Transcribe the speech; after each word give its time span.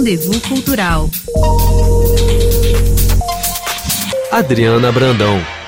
Rendezvous 0.00 0.40
Cultural. 0.48 1.10
Adriana 4.32 4.90
Brandão. 4.90 5.59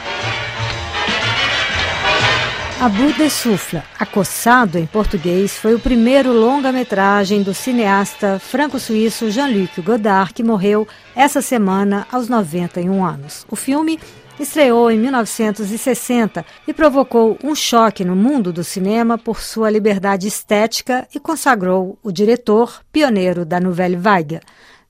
Abu 2.82 3.30
Souffle, 3.30 3.80
Acossado 3.96 4.76
em 4.76 4.86
português, 4.86 5.56
foi 5.56 5.72
o 5.72 5.78
primeiro 5.78 6.32
longa-metragem 6.32 7.40
do 7.40 7.54
cineasta 7.54 8.40
franco-suíço 8.40 9.30
Jean-Luc 9.30 9.80
Godard, 9.80 10.34
que 10.34 10.42
morreu 10.42 10.88
essa 11.14 11.40
semana 11.40 12.08
aos 12.10 12.28
91 12.28 13.04
anos. 13.04 13.46
O 13.48 13.54
filme 13.54 14.00
estreou 14.36 14.90
em 14.90 14.98
1960 14.98 16.44
e 16.66 16.74
provocou 16.74 17.38
um 17.44 17.54
choque 17.54 18.04
no 18.04 18.16
mundo 18.16 18.52
do 18.52 18.64
cinema 18.64 19.16
por 19.16 19.40
sua 19.40 19.70
liberdade 19.70 20.26
estética 20.26 21.06
e 21.14 21.20
consagrou 21.20 21.96
o 22.02 22.10
diretor 22.10 22.82
pioneiro 22.92 23.44
da 23.44 23.60
Nouvelle 23.60 23.94
Vague. 23.94 24.40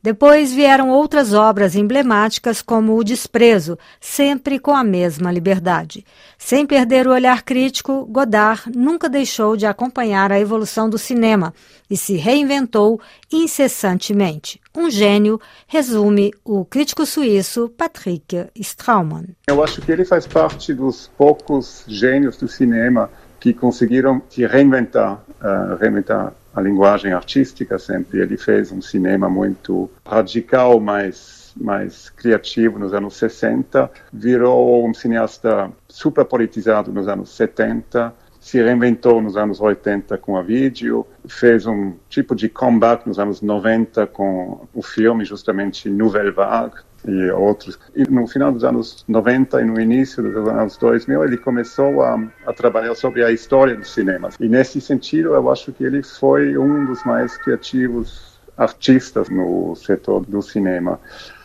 Depois 0.03 0.53
vieram 0.53 0.89
outras 0.89 1.33
obras 1.33 1.77
emblemáticas, 1.77 2.61
como 2.61 2.99
O 2.99 3.05
Desprezo, 3.05 3.79
sempre 4.01 4.59
com 4.59 4.73
a 4.73 4.83
mesma 4.83 5.31
liberdade. 5.31 6.05
Sem 6.37 6.67
perder 6.67 7.07
o 7.07 7.13
olhar 7.13 7.43
crítico, 7.45 8.05
Godard 8.07 8.63
nunca 8.75 9.09
deixou 9.09 9.57
de 9.57 9.65
acompanhar 9.65 10.33
a 10.33 10.41
evolução 10.41 10.91
do 10.91 10.99
cinema 10.99 11.55
e 11.89 11.97
se 11.97 12.17
reinventou 12.17 13.01
incessantemente. 13.33 14.61
Um 14.75 14.91
gênio, 14.91 15.41
resume 15.69 16.33
o 16.45 16.65
crítico 16.65 17.07
suíço 17.07 17.69
Patrick 17.69 18.47
Straumann. 18.57 19.37
Eu 19.47 19.63
acho 19.63 19.81
que 19.81 19.93
ele 19.93 20.05
faz 20.05 20.27
parte 20.27 20.75
dos 20.75 21.13
poucos 21.17 21.85
gênios 21.87 22.37
do 22.37 22.49
cinema 22.49 23.09
que 23.39 23.53
conseguiram 23.53 24.21
se 24.29 24.45
reinventar, 24.47 25.23
uh, 25.41 25.77
reinventar 25.81 26.33
a 26.55 26.61
linguagem 26.61 27.13
artística 27.13 27.79
sempre. 27.79 28.21
Ele 28.21 28.37
fez 28.37 28.71
um 28.73 28.81
cinema 28.81 29.29
muito 29.29 29.91
radical, 30.07 30.79
mais, 30.81 31.53
mais 31.57 32.11
criativo 32.11 32.79
nos 32.79 32.93
anos 32.93 33.17
60, 33.17 33.91
virou 34.13 34.87
um 34.87 34.95
cineasta 34.95 35.71
super 35.89 36.25
politizado 36.25 36.93
nos 36.93 37.09
anos 37.09 37.31
70, 37.31 38.15
se 38.41 38.61
reinventou 38.61 39.23
nos 39.23 39.37
anos 39.37 39.61
80 39.61 40.19
com 40.19 40.37
a 40.37 40.43
vídeo, 40.43 41.07
fez 41.29 41.65
um 41.65 41.93
tipo 42.09 42.35
de 42.35 42.49
comeback 42.49 43.07
nos 43.07 43.21
anos 43.21 43.41
90 43.41 44.05
com 44.09 44.67
o 44.75 44.83
filme 44.83 45.25
justamente 45.25 45.89
Nouvelle 45.89 46.33
Vague, 46.33 46.75
e 47.07 47.31
outros. 47.31 47.79
E 47.95 48.05
no 48.09 48.27
final 48.27 48.53
dos 48.53 48.65
anos 48.65 49.05
90 49.09 49.61
e 49.61 49.65
no 49.65 49.81
início 49.81 50.23
dos 50.23 50.49
anos 50.49 50.77
2000, 50.77 51.25
ele 51.25 51.37
começou 51.37 52.03
a, 52.03 52.23
a, 52.47 52.53
trabalhar 52.53 52.95
sobre 52.95 53.25
a 53.25 53.31
história 53.31 53.77
do 53.77 53.85
cinema. 53.85 54.29
E 54.41 54.49
nesse 54.49 54.81
sentido, 54.81 55.35
eu 55.35 55.51
acho 55.51 55.73
que 55.73 55.85
ele 55.85 56.03
foi 56.03 56.57
um 56.57 56.85
dos 56.85 57.05
mais 57.05 57.37
criativos 57.37 58.41
artistas 58.57 59.29
no 59.29 59.75
setor 59.75 60.25
do 60.27 60.43
cinema. 60.43 61.01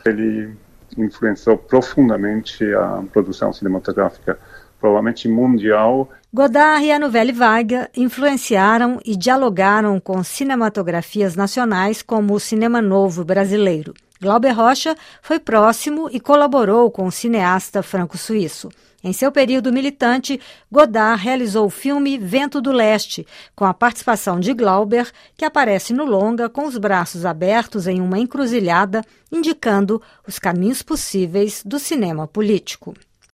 Ele 0.05 0.53
influenciou 0.97 1.57
profundamente 1.57 2.63
a 2.73 3.03
produção 3.11 3.51
cinematográfica, 3.51 4.37
provavelmente 4.79 5.27
mundial. 5.27 6.09
Godard 6.33 6.85
e 6.85 6.91
a 6.91 6.99
Nouvelle 6.99 7.31
Vague 7.31 7.87
influenciaram 7.95 8.99
e 9.05 9.15
dialogaram 9.15 9.99
com 9.99 10.23
cinematografias 10.23 11.35
nacionais 11.35 12.01
como 12.01 12.33
o 12.33 12.39
cinema 12.39 12.81
novo 12.81 13.23
brasileiro. 13.23 13.93
Glauber 14.19 14.51
Rocha 14.51 14.95
foi 15.21 15.39
próximo 15.39 16.09
e 16.11 16.19
colaborou 16.19 16.89
com 16.89 17.05
o 17.05 17.11
cineasta 17.11 17.83
franco-suíço. 17.83 18.69
Em 19.03 19.13
seu 19.13 19.31
período 19.31 19.71
militante, 19.71 20.39
Godard 20.71 21.23
realizou 21.23 21.67
o 21.67 21.69
filme 21.69 22.17
Vento 22.17 22.59
do 22.59 22.71
Leste, 22.71 23.27
com 23.55 23.63
a 23.63 23.73
participação 23.73 24.39
de 24.39 24.53
Glauber, 24.53 25.09
que 25.37 25.45
aparece 25.45 25.93
no 25.93 26.03
longa 26.03 26.49
com 26.49 26.65
os 26.65 26.77
braços 26.77 27.25
abertos 27.25 27.87
em 27.87 28.01
uma 28.01 28.17
encruzilhada, 28.17 29.03
indicando 29.31 30.01
os 30.27 30.39
caminhos 30.39 30.81
possíveis 30.81 31.61
do 31.63 31.77
cinema 31.77 32.27
político. 32.27 32.95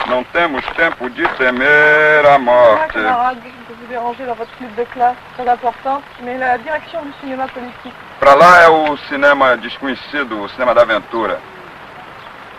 Não 0.08 0.24
temos 0.24 0.64
tempo 0.76 1.10
de 1.10 1.22
temer 1.36 2.26
a 2.26 2.38
morte. 2.38 2.98
Para 8.20 8.34
lá 8.34 8.60
é 8.60 8.68
o 8.68 8.96
cinema 9.08 9.56
desconhecido, 9.56 10.42
o 10.42 10.48
cinema 10.50 10.74
da 10.74 10.82
aventura. 10.82 11.40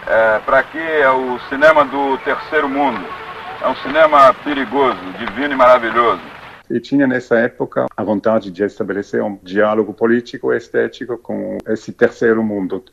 É, 0.08 0.40
Para 0.40 0.60
aqui 0.60 0.78
é 0.78 1.10
o 1.10 1.40
cinema 1.48 1.86
do 1.86 2.18
terceiro 2.18 2.68
mundo. 2.68 3.06
É 3.62 3.68
um 3.68 3.76
cinema 3.78 4.34
perigoso, 4.44 5.00
divino 5.18 5.54
e 5.54 5.56
maravilhoso. 5.56 6.22
E 6.70 6.80
tinha 6.80 7.08
nessa 7.08 7.38
época 7.38 7.86
a 7.96 8.04
vontade 8.04 8.52
de 8.52 8.64
estabelecer 8.64 9.24
um 9.24 9.40
diálogo 9.42 9.94
político 9.94 10.52
e 10.52 10.58
estético 10.58 11.18
com 11.18 11.58
esse 11.68 11.94
terceiro 11.94 12.44
mundo 12.44 12.84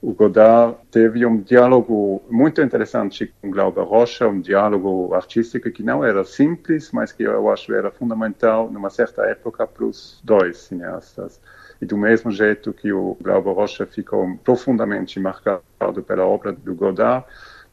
o 0.00 0.12
Godard 0.12 0.76
teve 0.90 1.26
um 1.26 1.40
diálogo 1.40 2.22
muito 2.30 2.62
interessante 2.62 3.32
com 3.40 3.50
Glauber 3.50 3.82
Rocha, 3.82 4.28
um 4.28 4.40
diálogo 4.40 5.12
artístico 5.12 5.70
que 5.70 5.82
não 5.82 6.04
era 6.04 6.24
simples, 6.24 6.92
mas 6.92 7.10
que 7.10 7.24
eu 7.24 7.50
acho 7.50 7.74
era 7.74 7.90
fundamental 7.90 8.70
numa 8.70 8.90
certa 8.90 9.22
época 9.22 9.66
para 9.66 9.84
os 9.84 10.20
dois 10.22 10.58
cineastas. 10.58 11.40
E 11.80 11.86
do 11.86 11.96
mesmo 11.96 12.30
jeito 12.30 12.72
que 12.72 12.92
o 12.92 13.16
Glauber 13.20 13.52
Rocha 13.52 13.86
ficou 13.86 14.36
profundamente 14.44 15.18
marcado 15.18 15.62
pela 16.06 16.24
obra 16.24 16.52
do 16.52 16.74
Godard, 16.74 17.24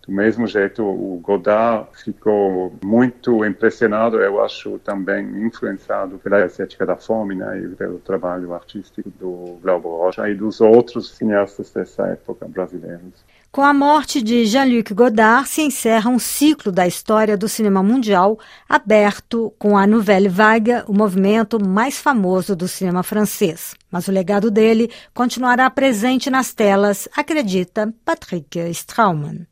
do 0.08 0.14
mesmo 0.14 0.46
jeito, 0.46 0.84
o 0.84 1.20
Godard 1.22 1.88
ficou 1.94 2.74
muito 2.84 3.44
impressionado, 3.44 4.20
eu 4.20 4.44
acho 4.44 4.78
também 4.80 5.26
influenciado 5.46 6.20
pela 6.20 6.46
estética 6.46 6.86
da 6.86 6.96
fome 6.96 7.36
né, 7.36 7.60
e 7.60 7.76
pelo 7.76 7.98
trabalho 8.00 8.54
artístico 8.54 9.10
do 9.20 9.58
Glauber 9.62 9.90
Rocha 9.90 10.30
e 10.30 10.36
dos 10.36 10.62
outros 10.62 11.16
cineastas 11.16 11.72
dessa 11.72 12.08
época 12.08 12.48
brasileiros. 12.48 13.26
Com 13.56 13.62
a 13.62 13.74
morte 13.74 14.22
de 14.22 14.46
Jean-Luc 14.46 14.94
Godard, 14.94 15.48
se 15.48 15.62
encerra 15.62 16.10
um 16.10 16.20
ciclo 16.20 16.74
da 16.74 16.86
história 16.86 17.38
do 17.38 17.48
cinema 17.48 17.82
mundial, 17.82 18.38
aberto 18.68 19.54
com 19.58 19.78
a 19.78 19.88
Nouvelle 19.88 20.28
Vague, 20.28 20.84
o 20.88 20.94
movimento 20.94 21.58
mais 21.66 21.98
famoso 21.98 22.54
do 22.54 22.68
cinema 22.68 23.02
francês. 23.02 23.74
Mas 23.90 24.10
o 24.10 24.12
legado 24.12 24.52
dele 24.52 24.92
continuará 25.14 25.70
presente 25.70 26.30
nas 26.30 26.54
telas, 26.54 27.08
acredita 27.16 27.94
Patrick 28.04 28.60
Straumann. 28.72 29.48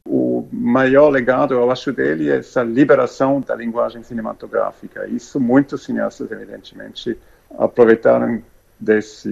Maior 0.55 1.09
legado, 1.09 1.55
eu 1.55 1.71
acho, 1.71 1.91
dele 1.91 2.29
é 2.29 2.37
essa 2.37 2.61
liberação 2.61 3.41
da 3.41 3.55
linguagem 3.55 4.03
cinematográfica. 4.03 5.07
Isso 5.07 5.39
muitos 5.39 5.83
cineastas, 5.83 6.31
evidentemente, 6.31 7.17
aproveitaram 7.57 8.39
desse 8.79 9.29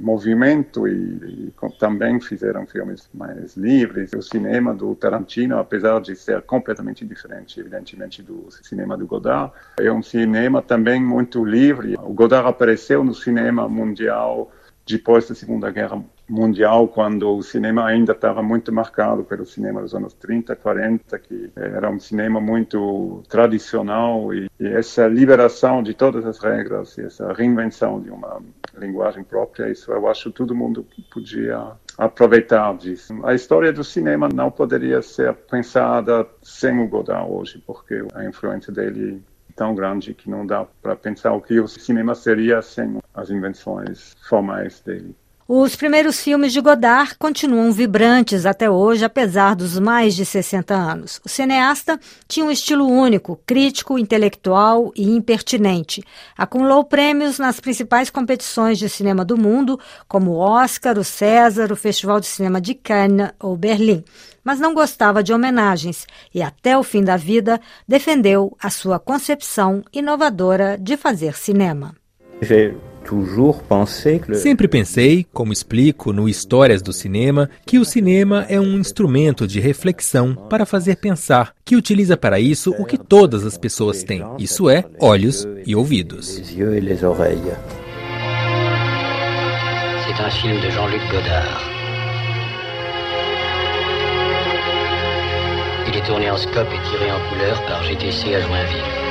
movimento 0.00 0.88
e, 0.88 0.92
e, 0.92 1.52
também 1.78 2.18
fizeram 2.20 2.66
filmes 2.66 3.06
mais 3.12 3.54
livres. 3.54 4.12
O 4.14 4.22
cinema 4.22 4.72
do 4.72 4.94
Tarantino, 4.94 5.58
apesar 5.58 6.00
de 6.00 6.16
ser 6.16 6.40
completamente 6.42 7.04
diferente, 7.04 7.60
evidentemente, 7.60 8.22
do 8.22 8.46
cinema 8.62 8.96
do 8.96 9.06
Godard, 9.06 9.52
é 9.78 9.92
um 9.92 10.02
cinema 10.02 10.62
também 10.62 11.02
muito 11.02 11.44
livre. 11.44 11.96
O 12.02 12.14
Godard 12.14 12.48
apareceu 12.48 13.04
no 13.04 13.14
cinema 13.14 13.68
mundial 13.68 14.50
depois 14.86 15.28
da 15.28 15.34
Segunda 15.34 15.70
Guerra 15.70 16.02
Mundial, 16.32 16.88
quando 16.88 17.36
o 17.36 17.42
cinema 17.42 17.84
ainda 17.84 18.12
estava 18.12 18.42
muito 18.42 18.72
marcado 18.72 19.22
pelo 19.22 19.44
cinema 19.44 19.82
dos 19.82 19.94
anos 19.94 20.14
30, 20.14 20.56
40, 20.56 21.18
que 21.18 21.50
era 21.54 21.90
um 21.90 22.00
cinema 22.00 22.40
muito 22.40 23.22
tradicional, 23.28 24.32
e, 24.32 24.50
e 24.58 24.66
essa 24.66 25.06
liberação 25.06 25.82
de 25.82 25.92
todas 25.92 26.24
as 26.24 26.38
regras, 26.38 26.96
e 26.96 27.02
essa 27.02 27.34
reinvenção 27.34 28.00
de 28.00 28.08
uma 28.10 28.40
linguagem 28.78 29.22
própria, 29.22 29.70
isso 29.70 29.92
eu 29.92 30.08
acho 30.08 30.30
que 30.30 30.36
todo 30.38 30.54
mundo 30.54 30.86
podia 31.12 31.72
aproveitar 31.98 32.74
disso. 32.78 33.14
A 33.24 33.34
história 33.34 33.70
do 33.70 33.84
cinema 33.84 34.26
não 34.34 34.50
poderia 34.50 35.02
ser 35.02 35.34
pensada 35.34 36.26
sem 36.40 36.80
o 36.80 36.88
Godard 36.88 37.30
hoje, 37.30 37.62
porque 37.66 38.06
a 38.14 38.24
influência 38.24 38.72
dele 38.72 39.22
tão 39.54 39.74
grande 39.74 40.14
que 40.14 40.30
não 40.30 40.46
dá 40.46 40.64
para 40.80 40.96
pensar 40.96 41.34
o 41.34 41.42
que 41.42 41.60
o 41.60 41.68
cinema 41.68 42.14
seria 42.14 42.62
sem 42.62 42.98
as 43.14 43.28
invenções 43.28 44.16
formais 44.26 44.80
dele. 44.80 45.14
Os 45.48 45.74
primeiros 45.74 46.20
filmes 46.20 46.52
de 46.52 46.60
Godard 46.60 47.16
continuam 47.18 47.72
vibrantes 47.72 48.46
até 48.46 48.70
hoje, 48.70 49.04
apesar 49.04 49.56
dos 49.56 49.76
mais 49.76 50.14
de 50.14 50.24
60 50.24 50.72
anos. 50.72 51.20
O 51.24 51.28
cineasta 51.28 51.98
tinha 52.28 52.46
um 52.46 52.50
estilo 52.50 52.86
único, 52.86 53.40
crítico, 53.44 53.98
intelectual 53.98 54.92
e 54.94 55.10
impertinente. 55.10 56.02
Acumulou 56.38 56.84
prêmios 56.84 57.40
nas 57.40 57.58
principais 57.58 58.08
competições 58.08 58.78
de 58.78 58.88
cinema 58.88 59.24
do 59.24 59.36
mundo, 59.36 59.80
como 60.06 60.30
o 60.30 60.38
Oscar, 60.38 60.96
o 60.96 61.04
César, 61.04 61.72
o 61.72 61.76
Festival 61.76 62.20
de 62.20 62.26
Cinema 62.26 62.60
de 62.60 62.74
Cannes 62.74 63.32
ou 63.40 63.56
Berlim. 63.56 64.04
Mas 64.44 64.60
não 64.60 64.72
gostava 64.72 65.24
de 65.24 65.32
homenagens 65.32 66.06
e, 66.32 66.40
até 66.40 66.78
o 66.78 66.84
fim 66.84 67.02
da 67.02 67.16
vida, 67.16 67.60
defendeu 67.86 68.56
a 68.60 68.70
sua 68.70 68.98
concepção 68.98 69.82
inovadora 69.92 70.78
de 70.78 70.96
fazer 70.96 71.34
cinema. 71.34 71.94
Sempre 74.36 74.68
pensei, 74.68 75.26
como 75.32 75.52
explico 75.52 76.12
no 76.12 76.28
Histórias 76.28 76.80
do 76.80 76.92
Cinema, 76.92 77.50
que 77.66 77.78
o 77.78 77.84
cinema 77.84 78.46
é 78.48 78.60
um 78.60 78.78
instrumento 78.78 79.46
de 79.46 79.60
reflexão 79.60 80.34
para 80.34 80.64
fazer 80.64 80.96
pensar, 80.96 81.54
que 81.64 81.76
utiliza 81.76 82.16
para 82.16 82.40
isso 82.40 82.74
o 82.78 82.84
que 82.84 82.96
todas 82.96 83.44
as 83.44 83.58
pessoas 83.58 84.02
têm, 84.02 84.22
isso 84.38 84.70
é, 84.70 84.84
olhos 85.00 85.46
e 85.66 85.74
ouvidos. 85.74 86.40
un 90.20 90.30
film 90.30 90.60
de 90.60 90.70
Jean-Luc 90.70 91.00
Godard. 91.10 91.62
Il 95.88 95.96
est 95.96 96.06
tourné 96.06 96.30
en 96.30 96.36
scope 96.36 96.68
et 96.72 96.90
tiré 96.90 97.10
en 97.10 97.20
couleur 97.28 97.60
par 97.66 97.82
GTC 97.82 98.34
à 98.34 98.40
Joinville. 98.40 99.01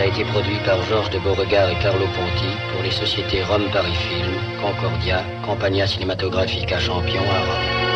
A 0.00 0.06
été 0.06 0.24
produit 0.24 0.56
par 0.64 0.82
Georges 0.84 1.10
de 1.10 1.18
Beauregard 1.18 1.68
et 1.68 1.78
Carlo 1.82 2.06
Ponti 2.06 2.56
pour 2.72 2.82
les 2.82 2.90
sociétés 2.90 3.42
Rome 3.44 3.68
Paris 3.70 3.94
Film, 3.94 4.32
Concordia, 4.60 5.22
Compagnia 5.44 5.86
Cinématographique 5.86 6.72
à 6.72 6.78
Champion 6.78 7.20
à 7.20 7.40
Rome. 7.40 7.90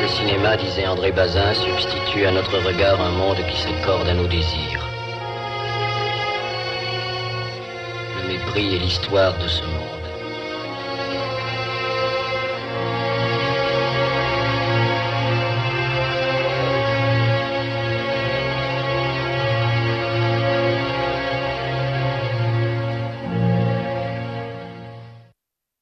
Le 0.00 0.08
cinéma, 0.08 0.56
disait 0.56 0.86
André 0.86 1.12
Bazin, 1.12 1.52
substitue 1.52 2.24
à 2.24 2.30
notre 2.30 2.58
regard 2.64 2.98
un 3.00 3.10
monde 3.10 3.44
qui 3.46 3.60
s'accorde 3.60 4.08
à 4.08 4.14
nos 4.14 4.26
désirs. 4.26 4.88
Le 8.22 8.28
mépris 8.28 8.74
et 8.76 8.78
l'histoire 8.78 9.36
de 9.36 9.48
ce 9.48 9.62
monde. 9.62 10.01